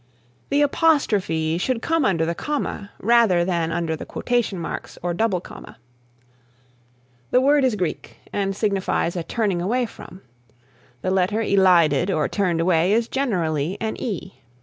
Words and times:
The 0.49 0.63
Apostrophe 0.63 1.59
should 1.59 1.83
come 1.83 2.05
under 2.05 2.25
the 2.25 2.33
comma 2.33 2.89
rather 3.01 3.45
than 3.45 3.71
under 3.71 3.95
the 3.95 4.03
quotation 4.03 4.57
marks 4.57 4.97
or 5.03 5.13
double 5.13 5.39
comma. 5.39 5.77
The 7.29 7.39
word 7.39 7.63
is 7.63 7.75
Greek 7.75 8.17
and 8.33 8.55
signifies 8.55 9.15
a 9.15 9.21
turning 9.21 9.61
away 9.61 9.85
from. 9.85 10.23
The 11.03 11.11
letter 11.11 11.43
elided 11.43 12.09
or 12.09 12.27
turned 12.27 12.59
away 12.59 12.93
is 12.93 13.07
generally 13.07 13.77
an 13.79 13.95
e. 14.01 14.39